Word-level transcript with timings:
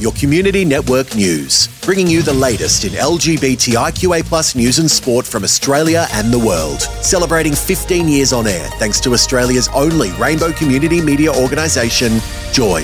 your 0.00 0.12
community 0.12 0.64
network 0.64 1.14
news, 1.14 1.68
bringing 1.82 2.06
you 2.06 2.22
the 2.22 2.32
latest 2.32 2.84
in 2.84 2.92
LGBTIQA 2.92 4.24
plus 4.24 4.54
news 4.54 4.78
and 4.78 4.90
sport 4.90 5.26
from 5.26 5.44
Australia 5.44 6.06
and 6.12 6.32
the 6.32 6.38
world. 6.38 6.80
Celebrating 7.02 7.54
15 7.54 8.08
years 8.08 8.32
on 8.32 8.46
air 8.46 8.66
thanks 8.78 9.00
to 9.00 9.12
Australia's 9.12 9.68
only 9.74 10.10
rainbow 10.12 10.52
community 10.52 11.00
media 11.00 11.30
organisation, 11.32 12.18
Joy. 12.52 12.82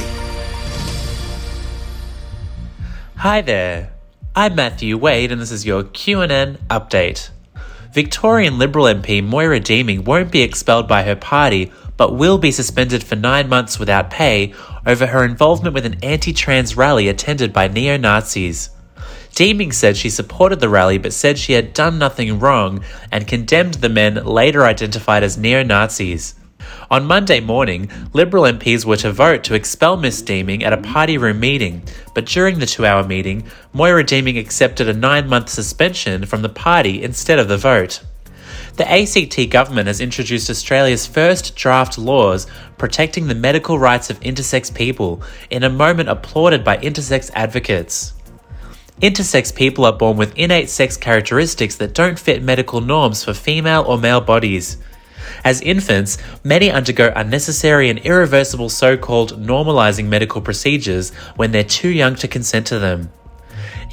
Hi 3.17 3.41
there. 3.41 3.93
I'm 4.35 4.55
Matthew 4.55 4.99
Wade 4.99 5.33
and 5.33 5.41
this 5.41 5.51
is 5.51 5.65
your 5.65 5.85
QNN 5.85 6.59
update. 6.69 7.31
Victorian 7.93 8.59
Liberal 8.59 8.85
MP 8.85 9.25
Moira 9.25 9.59
Deeming 9.59 10.05
won't 10.05 10.31
be 10.31 10.43
expelled 10.43 10.87
by 10.87 11.03
her 11.05 11.17
party 11.17 11.73
but 11.97 12.15
will 12.15 12.39
be 12.39 12.51
suspended 12.51 13.03
for 13.03 13.17
nine 13.17 13.49
months 13.49 13.79
without 13.79 14.11
pay 14.11 14.55
over 14.87 15.07
her 15.07 15.25
involvement 15.25 15.75
with 15.75 15.87
an 15.87 15.97
anti 16.03 16.33
trans 16.33 16.77
rally 16.77 17.09
attended 17.09 17.53
by 17.53 17.69
neo 17.69 17.97
Nazis. 17.97 18.71
Deeming 19.35 19.73
said 19.73 19.97
she 19.97 20.09
supported 20.09 20.61
the 20.61 20.69
rally 20.69 20.97
but 20.97 21.13
said 21.13 21.39
she 21.39 21.53
had 21.53 21.75
done 21.75 21.99
nothing 21.99 22.39
wrong 22.39 22.83
and 23.13 23.29
condemned 23.29 23.75
the 23.75 23.89
men 23.89 24.15
later 24.25 24.65
identified 24.65 25.23
as 25.23 25.37
neo 25.37 25.63
Nazis. 25.63 26.35
On 26.91 27.05
Monday 27.05 27.41
morning, 27.41 27.91
Liberal 28.13 28.45
MPs 28.45 28.85
were 28.85 28.97
to 28.97 29.13
vote 29.13 29.45
to 29.45 29.55
expel 29.55 29.97
Miss 29.97 30.23
Deeming 30.23 30.65
at 30.65 30.73
a 30.73 30.79
party 30.79 31.19
room 31.19 31.39
meeting, 31.39 31.83
but 32.15 32.27
during 32.27 32.59
the 32.59 32.67
two 32.67 32.87
hour 32.87 33.03
meeting, 33.05 33.45
Moira 33.73 34.05
Deeming 34.05 34.39
accepted 34.39 34.89
a 34.89 34.93
nine 34.93 35.29
month 35.29 35.49
suspension 35.49 36.25
from 36.27 36.43
the 36.43 36.49
party 36.49 37.03
instead 37.03 37.39
of 37.39 37.49
the 37.49 37.59
vote. 37.59 38.01
The 38.77 38.91
ACT 38.91 39.49
government 39.49 39.87
has 39.87 40.03
introduced 40.03 40.51
Australia's 40.51 41.07
first 41.07 41.57
draft 41.57 41.97
laws 41.97 42.47
protecting 42.77 43.27
the 43.27 43.35
medical 43.35 43.79
rights 43.79 44.11
of 44.11 44.21
intersex 44.21 44.73
people 44.75 45.23
in 45.49 45.63
a 45.63 45.71
moment 45.71 46.11
applauded 46.11 46.63
by 46.63 46.77
intersex 46.77 47.31
advocates. 47.35 48.13
Intersex 49.01 49.55
people 49.55 49.87
are 49.87 49.95
born 49.95 50.19
with 50.19 50.37
innate 50.37 50.69
sex 50.69 50.99
characteristics 50.99 51.77
that 51.77 51.95
don't 51.95 52.19
fit 52.19 52.43
medical 52.43 52.83
norms 52.83 53.25
for 53.25 53.33
female 53.33 53.83
or 53.87 53.97
male 53.97 54.21
bodies. 54.21 54.77
As 55.43 55.63
infants, 55.63 56.19
many 56.45 56.71
undergo 56.71 57.13
unnecessary 57.17 57.89
and 57.89 57.99
irreversible 58.01 58.69
so 58.69 58.99
called 58.99 59.43
normalizing 59.43 60.07
medical 60.07 60.43
procedures 60.43 61.15
when 61.37 61.51
they're 61.51 61.65
too 61.65 61.89
young 61.89 62.15
to 62.17 62.29
consent 62.29 62.67
to 62.67 62.79
them. 62.79 63.11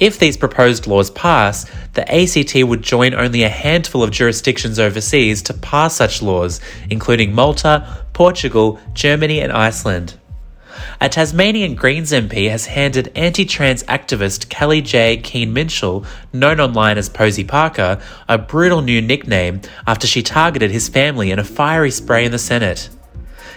If 0.00 0.18
these 0.18 0.36
proposed 0.36 0.86
laws 0.86 1.10
pass, 1.10 1.70
the 1.92 2.02
ACT 2.12 2.66
would 2.66 2.82
join 2.82 3.14
only 3.14 3.44
a 3.44 3.48
handful 3.48 4.02
of 4.02 4.10
jurisdictions 4.10 4.78
overseas 4.78 5.40
to 5.42 5.54
pass 5.54 5.96
such 5.96 6.20
laws, 6.20 6.60
including 6.90 7.34
Malta, 7.34 8.04
Portugal, 8.12 8.80
Germany, 8.92 9.40
and 9.40 9.52
Iceland. 9.52 10.14
A 11.00 11.08
Tasmanian 11.08 11.76
Greens 11.76 12.10
MP 12.10 12.50
has 12.50 12.66
handed 12.66 13.12
anti 13.14 13.44
trans 13.44 13.84
activist 13.84 14.48
Kellie-Jay 14.48 15.18
Keen-Minshull, 15.18 16.04
known 16.32 16.60
online 16.60 16.98
as 16.98 17.08
Posie 17.08 17.44
Parker, 17.44 18.00
a 18.28 18.38
brutal 18.38 18.82
new 18.82 19.00
nickname 19.00 19.60
after 19.86 20.08
she 20.08 20.22
targeted 20.22 20.72
his 20.72 20.88
family 20.88 21.30
in 21.30 21.38
a 21.38 21.44
fiery 21.44 21.92
spray 21.92 22.24
in 22.24 22.32
the 22.32 22.38
Senate. 22.38 22.88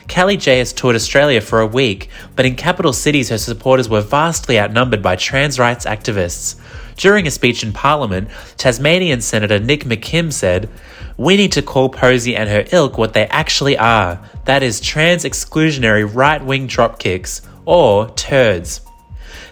Kellie-Jay 0.07 0.59
has 0.59 0.73
toured 0.73 0.95
Australia 0.95 1.41
for 1.41 1.59
a 1.59 1.67
week, 1.67 2.09
but 2.35 2.45
in 2.45 2.55
capital 2.55 2.93
cities 2.93 3.29
her 3.29 3.37
supporters 3.37 3.89
were 3.89 4.01
vastly 4.01 4.59
outnumbered 4.59 5.01
by 5.01 5.15
trans 5.15 5.59
rights 5.59 5.85
activists. 5.85 6.55
During 6.95 7.27
a 7.27 7.31
speech 7.31 7.63
in 7.63 7.73
Parliament, 7.73 8.29
Tasmanian 8.57 9.21
Senator 9.21 9.59
Nick 9.59 9.83
McKim 9.83 10.33
said, 10.33 10.69
We 11.17 11.37
need 11.37 11.51
to 11.51 11.61
call 11.61 11.89
Posie 11.89 12.35
and 12.35 12.49
her 12.49 12.65
ilk 12.71 12.97
what 12.97 13.13
they 13.13 13.27
actually 13.27 13.77
are 13.77 14.19
that 14.47 14.63
is, 14.63 14.79
trans 14.79 15.25
exclusionary 15.25 16.09
right 16.11 16.43
wing 16.43 16.69
dropkicks, 16.69 17.41
or 17.65 18.09
turds. 18.11 18.79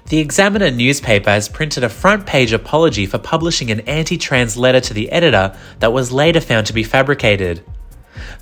The 0.07 0.19
Examiner 0.19 0.71
newspaper 0.71 1.29
has 1.29 1.49
printed 1.49 1.83
a 1.83 1.89
front 1.89 2.25
page 2.25 2.53
apology 2.53 3.05
for 3.05 3.17
publishing 3.17 3.71
an 3.71 3.81
anti 3.81 4.17
trans 4.17 4.55
letter 4.55 4.79
to 4.79 4.93
the 4.93 5.11
editor 5.11 5.57
that 5.79 5.91
was 5.91 6.13
later 6.13 6.39
found 6.39 6.67
to 6.67 6.73
be 6.73 6.83
fabricated. 6.83 7.61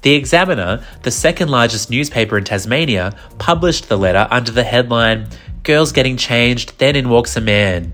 The 0.01 0.13
Examiner, 0.13 0.83
the 1.03 1.11
second 1.11 1.49
largest 1.49 1.89
newspaper 1.89 2.37
in 2.37 2.43
Tasmania, 2.43 3.15
published 3.37 3.89
the 3.89 3.97
letter 3.97 4.27
under 4.29 4.51
the 4.51 4.63
headline 4.63 5.27
Girls 5.63 5.91
Getting 5.91 6.17
Changed, 6.17 6.77
Then 6.77 6.95
In 6.95 7.09
Walks 7.09 7.37
a 7.37 7.41
Man. 7.41 7.93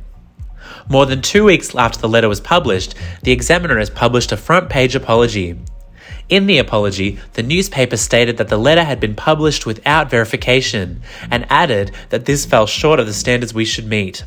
More 0.89 1.05
than 1.05 1.21
two 1.21 1.43
weeks 1.43 1.75
after 1.75 1.99
the 1.99 2.09
letter 2.09 2.27
was 2.27 2.41
published, 2.41 2.95
the 3.21 3.31
Examiner 3.31 3.77
has 3.77 3.91
published 3.91 4.31
a 4.31 4.37
front 4.37 4.69
page 4.69 4.95
apology. 4.95 5.59
In 6.29 6.45
the 6.45 6.59
apology, 6.59 7.17
the 7.33 7.41
newspaper 7.41 7.97
stated 7.97 8.37
that 8.37 8.49
the 8.49 8.57
letter 8.57 8.83
had 8.83 8.99
been 8.99 9.15
published 9.15 9.65
without 9.65 10.11
verification 10.11 11.01
and 11.31 11.45
added 11.49 11.91
that 12.09 12.25
this 12.25 12.45
fell 12.45 12.67
short 12.67 12.99
of 12.99 13.07
the 13.07 13.13
standards 13.13 13.53
we 13.53 13.65
should 13.65 13.87
meet. 13.87 14.23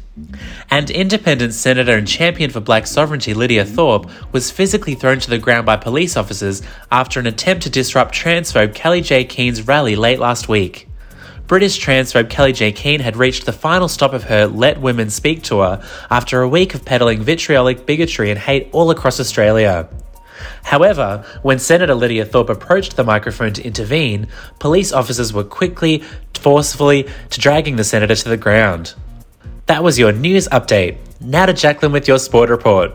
And 0.71 0.91
independent 0.91 1.55
senator 1.55 1.97
and 1.97 2.09
champion 2.09 2.51
for 2.51 2.61
black 2.61 2.89
sovereignty 2.89 3.35
Lydia 3.35 3.65
Thorpe 3.65 4.11
was 4.33 4.51
physically 4.51 4.95
thrown 4.95 5.21
to 5.21 5.31
the 5.31 5.39
ground 5.39 5.65
by 5.65 5.77
police 5.77 6.17
officers 6.17 6.63
after 6.91 7.21
an 7.21 7.27
attempt 7.27 7.63
to 7.63 7.71
disrupt 7.71 8.15
transphobe 8.15 8.75
Kellie-Jay 8.75 9.25
Keen's 9.25 9.67
rally 9.67 9.95
late 9.95 10.19
last 10.19 10.49
week. 10.49 10.89
British 11.47 11.85
transphobe 11.85 12.31
Kellie-Jay 12.31 12.73
Keen 12.73 13.01
had 13.01 13.17
reached 13.17 13.47
the 13.47 13.53
final 13.53 13.87
stop 13.87 14.13
of 14.13 14.25
her 14.25 14.47
Let 14.47 14.81
Women 14.81 15.11
Speak 15.11 15.43
tour 15.43 15.81
after 16.11 16.41
a 16.41 16.49
week 16.49 16.75
of 16.75 16.85
peddling 16.85 17.23
vitriolic 17.23 17.85
bigotry 17.85 18.31
and 18.31 18.39
hate 18.39 18.71
all 18.73 18.91
across 18.91 19.21
Australia. 19.21 19.89
However, 20.65 21.25
when 21.43 21.59
Senator 21.59 21.95
Lydia 21.95 22.25
Thorpe 22.25 22.51
approached 22.51 22.97
the 22.97 23.05
microphone 23.05 23.53
to 23.55 23.63
intervene, 23.63 24.29
police 24.59 24.93
officers 24.93 25.33
were 25.33 25.45
quickly, 25.45 26.03
forcefully, 26.35 27.09
to 27.31 27.41
dragging 27.41 27.77
the 27.77 27.85
senator 27.85 28.15
to 28.15 28.29
the 28.29 28.37
ground. 28.37 28.95
That 29.67 29.85
was 29.85 29.99
your 29.99 30.13
news 30.13 30.49
update. 30.49 30.99
Now 31.21 31.47
to 31.47 31.53
Jacqueline 31.53 31.93
with 31.93 32.09
your 32.09 32.19
sport 32.19 32.51
report. 32.51 32.93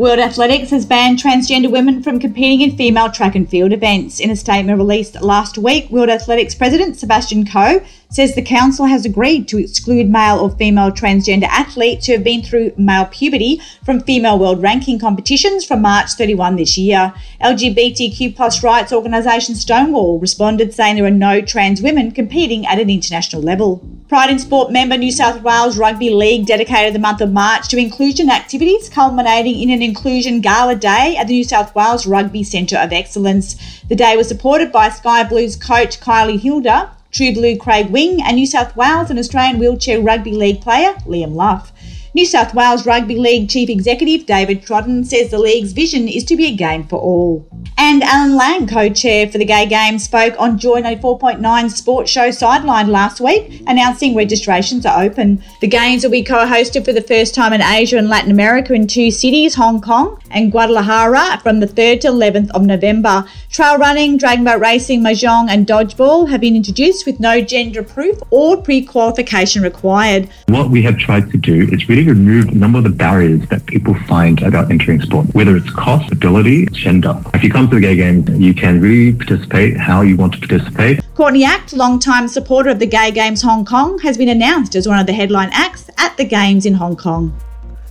World 0.00 0.18
Athletics 0.18 0.70
has 0.70 0.86
banned 0.86 1.18
transgender 1.18 1.70
women 1.70 2.02
from 2.02 2.18
competing 2.18 2.62
in 2.62 2.74
female 2.74 3.10
track 3.10 3.34
and 3.34 3.46
field 3.46 3.70
events. 3.70 4.18
In 4.18 4.30
a 4.30 4.34
statement 4.34 4.78
released 4.78 5.20
last 5.20 5.58
week, 5.58 5.90
World 5.90 6.08
Athletics 6.08 6.54
President 6.54 6.96
Sebastian 6.96 7.46
Coe 7.46 7.84
says 8.08 8.34
the 8.34 8.40
council 8.40 8.86
has 8.86 9.04
agreed 9.04 9.46
to 9.48 9.58
exclude 9.58 10.08
male 10.08 10.38
or 10.38 10.50
female 10.50 10.90
transgender 10.90 11.44
athletes 11.44 12.06
who 12.06 12.12
have 12.12 12.24
been 12.24 12.42
through 12.42 12.72
male 12.78 13.04
puberty 13.04 13.60
from 13.84 14.00
female 14.00 14.38
world 14.38 14.62
ranking 14.62 14.98
competitions 14.98 15.66
from 15.66 15.82
March 15.82 16.12
31 16.12 16.56
this 16.56 16.78
year. 16.78 17.12
LGBTQ 17.42 18.34
plus 18.34 18.62
rights 18.62 18.94
organisation 18.94 19.54
Stonewall 19.54 20.18
responded 20.18 20.72
saying 20.72 20.96
there 20.96 21.04
are 21.04 21.10
no 21.10 21.42
trans 21.42 21.82
women 21.82 22.10
competing 22.10 22.66
at 22.66 22.80
an 22.80 22.88
international 22.88 23.42
level. 23.42 23.86
Pride 24.08 24.30
in 24.30 24.40
Sport 24.40 24.72
member 24.72 24.96
New 24.96 25.12
South 25.12 25.40
Wales 25.42 25.78
Rugby 25.78 26.10
League 26.10 26.46
dedicated 26.46 26.92
the 26.92 26.98
month 26.98 27.20
of 27.20 27.30
March 27.30 27.68
to 27.68 27.78
inclusion 27.78 28.28
activities, 28.28 28.88
culminating 28.88 29.60
in 29.60 29.70
an 29.70 29.82
inclusion 29.90 30.40
gala 30.40 30.76
day 30.76 31.16
at 31.18 31.26
the 31.26 31.32
New 31.32 31.42
South 31.42 31.74
Wales 31.74 32.06
Rugby 32.06 32.44
Centre 32.44 32.78
of 32.78 32.92
Excellence. 32.92 33.56
The 33.88 33.96
day 33.96 34.16
was 34.16 34.28
supported 34.28 34.70
by 34.70 34.88
Sky 34.88 35.24
Blues 35.24 35.56
coach 35.56 35.98
Kylie 35.98 36.38
Hilder, 36.38 36.90
True 37.10 37.34
Blue 37.34 37.56
Craig 37.56 37.90
Wing, 37.90 38.22
and 38.22 38.36
New 38.36 38.46
South 38.46 38.76
Wales 38.76 39.10
and 39.10 39.18
Australian 39.18 39.58
Wheelchair 39.58 40.00
Rugby 40.00 40.30
League 40.30 40.60
player 40.60 40.92
Liam 41.08 41.34
Luff. 41.34 41.72
New 42.12 42.26
South 42.26 42.54
Wales 42.54 42.86
Rugby 42.86 43.16
League 43.16 43.48
Chief 43.48 43.70
Executive 43.70 44.26
David 44.26 44.62
Trodden 44.62 45.06
says 45.06 45.30
the 45.30 45.38
league's 45.38 45.70
vision 45.70 46.08
is 46.08 46.24
to 46.24 46.34
be 46.36 46.46
a 46.46 46.56
game 46.56 46.84
for 46.84 46.98
all. 46.98 47.48
And 47.78 48.02
Alan 48.02 48.36
Lang, 48.36 48.66
co-chair 48.66 49.28
for 49.28 49.38
the 49.38 49.44
Gay 49.44 49.64
Games, 49.64 50.04
spoke 50.04 50.34
on 50.36 50.58
Joy 50.58 50.82
94.9 50.82 51.70
Sports 51.70 52.10
Show 52.10 52.32
Sideline 52.32 52.88
last 52.88 53.20
week, 53.20 53.62
announcing 53.68 54.16
registrations 54.16 54.84
are 54.84 55.02
open. 55.02 55.42
The 55.60 55.68
Games 55.68 56.02
will 56.02 56.10
be 56.10 56.24
co-hosted 56.24 56.84
for 56.84 56.92
the 56.92 57.00
first 57.00 57.32
time 57.32 57.52
in 57.52 57.62
Asia 57.62 57.96
and 57.96 58.08
Latin 58.08 58.32
America 58.32 58.72
in 58.74 58.88
two 58.88 59.12
cities, 59.12 59.54
Hong 59.54 59.80
Kong 59.80 60.20
and 60.32 60.50
Guadalajara, 60.50 61.40
from 61.42 61.60
the 61.60 61.66
3rd 61.66 62.00
to 62.00 62.08
11th 62.08 62.50
of 62.50 62.62
November. 62.62 63.24
Trail 63.50 63.78
running, 63.78 64.16
dragon 64.16 64.44
boat 64.44 64.60
racing, 64.60 65.00
mahjong 65.02 65.48
and 65.48 65.66
dodgeball 65.66 66.28
have 66.28 66.40
been 66.40 66.56
introduced 66.56 67.06
with 67.06 67.20
no 67.20 67.40
gender 67.40 67.82
proof 67.82 68.18
or 68.30 68.60
pre-qualification 68.60 69.62
required. 69.62 70.28
What 70.48 70.70
we 70.70 70.82
have 70.82 70.98
tried 70.98 71.30
to 71.30 71.38
do 71.38 71.68
is 71.72 71.88
really 71.88 71.99
remove 72.08 72.48
a 72.48 72.54
number 72.54 72.78
of 72.78 72.84
the 72.84 72.90
barriers 72.90 73.46
that 73.48 73.66
people 73.66 73.94
find 74.06 74.42
about 74.42 74.70
entering 74.70 75.00
sport, 75.00 75.26
whether 75.34 75.56
it's 75.56 75.70
cost, 75.70 76.10
ability, 76.12 76.66
gender. 76.66 77.20
If 77.34 77.42
you 77.42 77.50
come 77.50 77.68
to 77.68 77.76
the 77.76 77.80
Gay 77.80 77.96
Games, 77.96 78.28
you 78.38 78.54
can 78.54 78.80
really 78.80 79.16
participate 79.16 79.76
how 79.76 80.02
you 80.02 80.16
want 80.16 80.34
to 80.34 80.38
participate. 80.40 81.00
Courtney 81.14 81.44
Act, 81.44 81.72
long-time 81.72 82.28
supporter 82.28 82.70
of 82.70 82.78
the 82.78 82.86
Gay 82.86 83.10
Games 83.10 83.42
Hong 83.42 83.64
Kong, 83.64 83.98
has 84.00 84.16
been 84.16 84.28
announced 84.28 84.74
as 84.74 84.88
one 84.88 84.98
of 84.98 85.06
the 85.06 85.12
headline 85.12 85.50
acts 85.52 85.90
at 85.98 86.16
the 86.16 86.24
Games 86.24 86.66
in 86.66 86.74
Hong 86.74 86.96
Kong. 86.96 87.38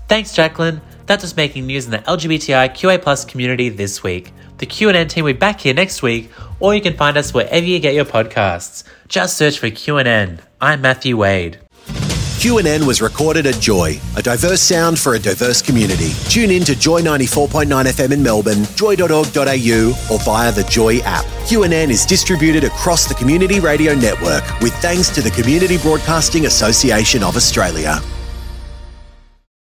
Thanks, 0.08 0.34
Jacqueline. 0.34 0.82
That's 1.06 1.24
just 1.24 1.38
making 1.38 1.66
news 1.66 1.86
in 1.86 1.92
the 1.92 2.00
LGBTI 2.00 2.70
QA 2.70 3.02
plus 3.02 3.26
community 3.26 3.70
this 3.70 4.04
week. 4.04 4.32
The 4.60 4.66
QNN 4.66 5.10
team 5.10 5.24
will 5.24 5.34
be 5.34 5.40
back 5.40 5.62
here 5.62 5.74
next 5.74 6.04
week 6.04 6.30
or 6.60 6.76
you 6.76 6.82
can 6.82 6.96
find 6.96 7.18
us 7.18 7.34
wherever 7.34 7.66
you 7.66 7.80
get 7.80 7.94
your 7.94 8.06
podcasts. 8.06 8.84
Just 9.08 9.38
search 9.38 9.58
for 9.58 9.68
QNN. 9.68 10.40
I'm 10.62 10.82
Matthew 10.82 11.18
Wade. 11.18 11.60
QNN 12.39 12.88
was 12.88 13.01
recorded 13.01 13.45
at 13.47 13.59
Joy, 13.59 14.00
a 14.15 14.21
diverse 14.21 14.62
sound 14.62 14.97
for 14.97 15.15
a 15.15 15.19
diverse 15.19 15.62
community. 15.62 16.12
Tune 16.30 16.51
in 16.51 16.63
to 16.63 16.74
Joy 16.74 17.01
94.9 17.01 17.68
FM 17.68 18.13
in 18.13 18.24
Melbourne, 18.24 18.63
joy.org.au, 18.77 20.07
or 20.09 20.19
via 20.19 20.50
the 20.53 20.65
Joy 20.69 21.00
app. 21.00 21.25
QNN 21.50 21.89
is 21.89 22.06
distributed 22.06 22.63
across 22.63 23.09
the 23.09 23.13
Community 23.13 23.59
Radio 23.59 23.94
Network 23.94 24.45
with 24.62 24.74
thanks 24.75 25.09
to 25.09 25.21
the 25.21 25.31
Community 25.31 25.77
Broadcasting 25.80 26.45
Association 26.45 27.24
of 27.24 27.36
Australia. 27.36 28.00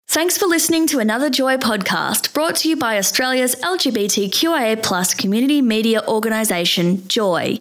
Thanks 0.08 0.36
for 0.36 0.44
listening 0.44 0.86
to 0.88 0.98
another 0.98 1.30
Joy 1.30 1.56
podcast 1.56 2.34
brought 2.34 2.56
to 2.56 2.68
you 2.68 2.76
by 2.76 2.98
Australia's 2.98 3.54
LGBTQIA 3.54 5.16
community 5.16 5.62
media 5.62 6.02
organisation, 6.06 7.08
Joy. 7.08 7.60